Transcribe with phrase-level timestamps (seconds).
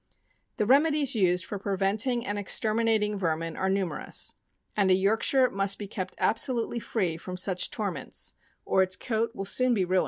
[0.55, 4.33] The remedies used for preventing and exterminating ver min are numerous;
[4.75, 8.33] and a Yorkshire must be kept absolutely free from such torments,
[8.65, 9.99] or its coat will soon be ruined.